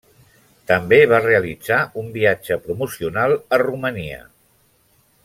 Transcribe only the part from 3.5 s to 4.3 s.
Romania.